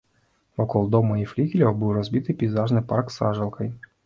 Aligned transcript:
Вакол 0.61 0.87
дома 0.95 1.17
і 1.23 1.27
флігеляў 1.33 1.75
быў 1.83 1.93
разбіты 1.99 2.37
пейзажны 2.41 2.85
парк 2.95 3.07
з 3.15 3.21
сажалкай. 3.23 3.73